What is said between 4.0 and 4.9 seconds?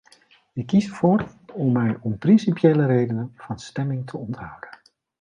te onthouden.